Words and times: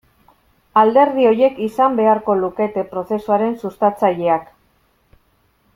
Alderdi 0.81 1.27
horiek 1.31 1.59
izan 1.65 1.99
beharko 2.01 2.37
lukete 2.41 2.85
prozesuaren 2.95 3.55
sustatzaileak. 3.65 4.49